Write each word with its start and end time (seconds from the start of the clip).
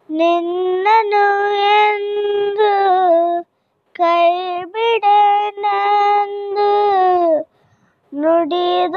ನಿನ್ನನು 0.08 1.24
ಎಂದು 1.82 2.72
ಕೈ 3.94 4.26
ಬಿಡನೆಂದು 4.74 6.70
ನುಡಿದ 8.12 8.96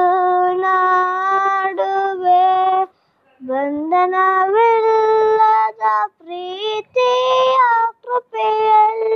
ನಾಡುವೆ. 0.55 2.47
ಬಂಧನವಿಲ್ಲದ 3.47 5.85
ಪ್ರೀತಿಯ 6.19 7.59
ಕೃಪೆಯಲ್ಲಿ 8.03 9.16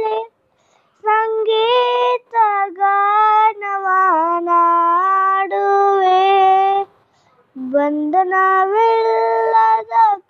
ಬಂಧನವಿಲ್ಲದ 7.81 8.33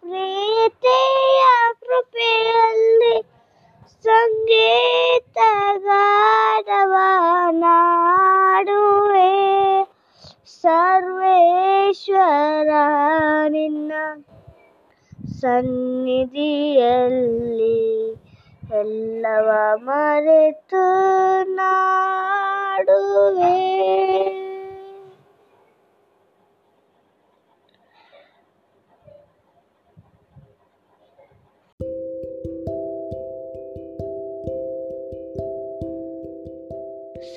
ಪ್ರೀತಿಯ 0.00 1.44
ಕೃಪೆಯಲ್ಲಿ 1.80 3.24
ಸಂಗೀತ 4.04 5.38
ಗಾನವ 5.78 6.94
ನಾಡುವೆ 7.50 9.32
ಸರ್ವೇಶ್ವರ 10.62 12.70
ನಿನ್ನ 13.48 13.92
ಸನ್ನಿಧಿಯಲ್ಲಿ 15.40 17.76
ಎಲ್ಲವ 18.72 19.76
ಮರೆತು 19.76 20.84
ನಾಡುವೆ. 21.54 23.79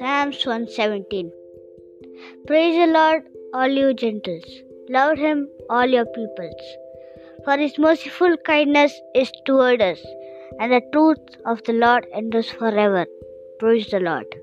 Psalms 0.03 0.45
117 0.45 1.31
Praise 2.45 2.75
the 2.75 2.87
Lord, 2.91 3.23
all 3.53 3.69
you 3.69 3.93
gentles. 3.93 4.43
Love 4.89 5.17
him, 5.17 5.47
all 5.69 5.85
your 5.85 6.05
peoples. 6.17 6.65
For 7.45 7.55
his 7.55 7.79
merciful 7.79 8.35
kindness 8.45 8.99
is 9.15 9.31
toward 9.45 9.81
us, 9.81 10.05
and 10.59 10.73
the 10.73 10.81
truth 10.91 11.37
of 11.45 11.63
the 11.63 11.71
Lord 11.71 12.05
endures 12.13 12.49
forever. 12.49 13.05
Praise 13.59 13.87
the 13.91 14.01
Lord. 14.01 14.42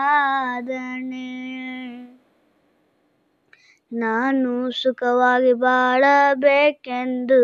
ನಾನು 3.92 4.70
ಸುಖವಾಗಿ 4.70 5.52
ಬಾಳಬೇಕೆಂದು 5.52 7.40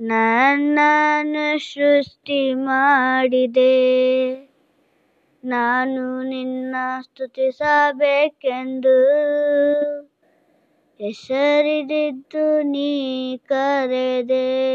ನನ್ನನ್ನು 0.00 1.58
ಸೃಷ್ಟಿ 1.58 2.54
ಮಾಡಿದೆ. 2.54 3.74
ನಾನು 5.44 6.22
ನಿನ್ನ 6.22 6.76
ಸ್ತುತಿಸಬೇಕೆಂದು 7.02 8.96
ಹೆಸರಿಡಿದ್ದು 11.04 12.62
ನೀ 12.62 13.36
ಕರೆದೆ. 13.36 14.72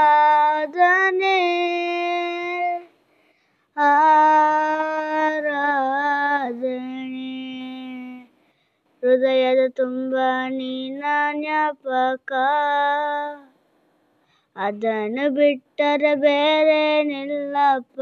ಆರಾಧನೆ 0.00 1.38
ಆರಾಧನೆ 5.98 7.32
ಹೃದಯದ 9.02 9.62
ತುಂಬ 9.76 10.14
ನಿನ್ನ 10.50 11.04
ಜ್ಞಾಪಕ 11.34 12.32
ಅದನ್ನು 14.56 15.24
ಬಿಟ್ಟರೆ 15.34 16.14
ಬೇರೆ 16.20 16.80
ನಿಲ್ಲಪ್ಪ 17.02 18.00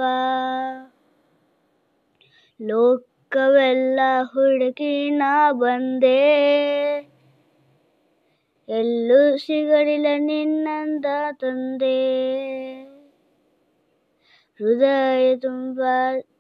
ಲೋಕವೆಲ್ಲ 2.64 4.00
ಹುಡುಕಿ 4.22 5.10
ನಾ 5.10 5.52
ಬಂದೆ. 5.52 6.42
ಎಲ್ಲೂ 8.70 9.38
ಸಿಗಲಿಲ್ಲ 9.38 10.06
ನಿನ್ನಂದ 10.18 11.06
ತಂದೆ. 11.32 12.22
ಹೃದಯ 14.58 15.36
ತುಂಬ 15.36 15.82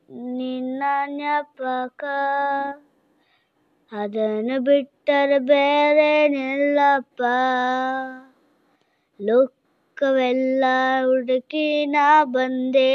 ನಿನ್ನ 0.09 0.83
ಜ್ಞಾಪಕ. 1.07 2.03
ಅದನ್ನು 3.91 4.61
ಬಿಟ್ಟರೆ 4.61 5.39
ಬೇರೆ 5.39 6.27
ನಿಲ್ಲಪ್ಪ. 6.27 7.21
ಲೋಕವೆಲ್ಲ 9.21 10.63
ಹುಡುಕಿ 11.05 11.85
ನಾ 11.85 12.23
ಬಂದೆ. 12.23 12.91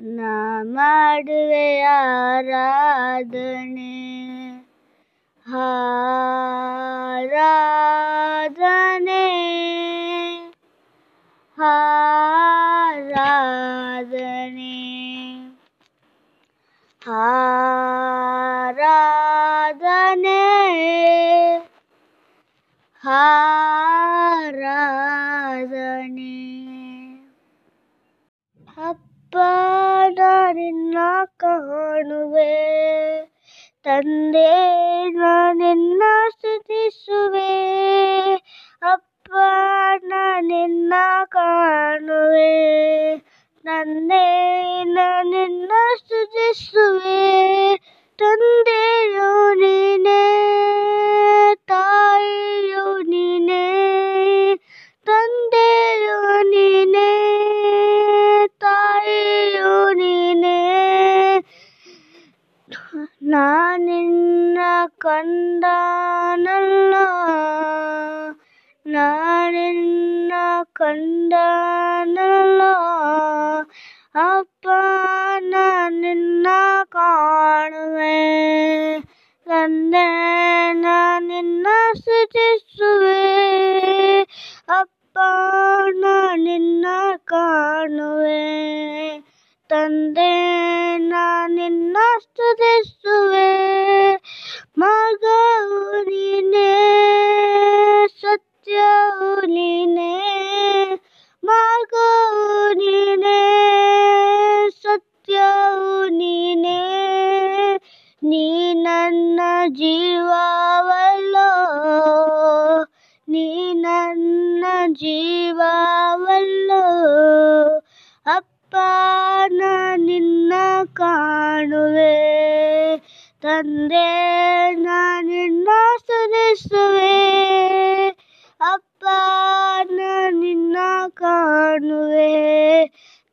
ನಾ 0.00 0.62
ಮಾಡುವೆ 0.72 1.82
ಆರಾಧನೆ 1.94 3.96
ಆರಾಧನೆ 5.46 6.63
ತಂದೆ 33.86 34.50
ನಿನ್ನ 35.52 36.02
ಸ್ತುತಿಸುವೆ 36.30 37.52
ಅಪ್ಪ 38.82 39.32
ನಿನ್ನ 40.40 40.94
ಕಾಣುವೆ 41.28 42.52
ತಂದೆ 43.64 44.26
ನಿನ್ನ 45.24 45.72
ಸ್ತುತಿಸುವೆ 45.96 47.22
ತಂದೆಯು 48.18 49.30
ನೀನೇ 49.54 49.83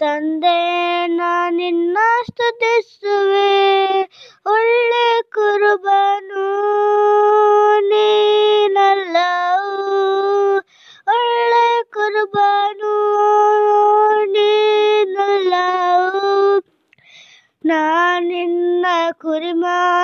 ತಂದೆ 0.02 0.59
ನಿನ್ನ 1.50 1.99
ಸ್ತುತಿಸುವೆ 2.26 4.02
ಒಳ್ಳೆ 4.47 5.23
ಕುರುಬನು 5.23 6.47
ನೀನಲ್ಲವು. 7.80 9.97
ಒಳ್ಳೆ 11.09 11.82
ಕುರುಬನು 11.82 12.94
ನೀನಲ್ಲವು. 14.25 16.62
ನಾನಿನ್ನ 17.64 18.87
ಕುರಿಮಾರಿಯು 19.12 20.01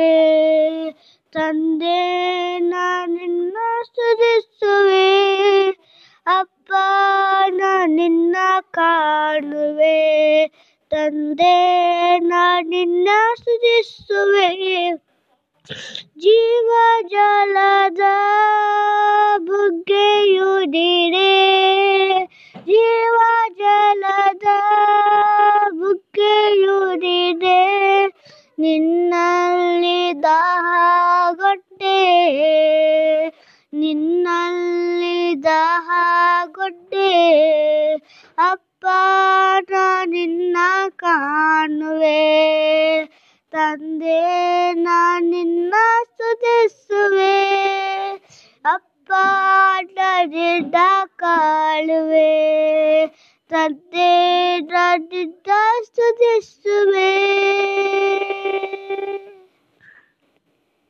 ಕಾಣುವೆ 0.00 0.12
ತಂದೆ 1.32 1.96
ನಿನ್ನ 3.14 3.56
ಸ್ತುತಿಸುವೆ 3.86 5.08
ಅಪ್ಪ 6.26 6.72
ನಿನ್ನ 7.96 8.36
ಕಾಣುವೆ 8.70 9.98
ತಂದೆ 10.92 11.58
ನಿನ್ನ 12.70 13.08
ಸ್ತುತಿಸುವೆ 13.34 14.48
ಜೀವ 16.18 16.70
ಜಲದ 17.06 18.02
ಬುಗ್ಗೆಯುದಿರೆ 19.48 21.32
ಜೀವ 22.66 23.16
ಜಲದ 23.60 24.48
ಬುಗ್ಗೆಯುದಿದೆ 25.80 27.59
ನಿನ್ನಲ್ಲಿ 28.61 29.97
ದಾಹಗೊಡ್ಡೆ 30.21 31.10